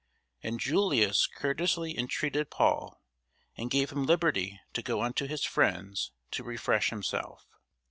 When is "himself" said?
6.89-7.45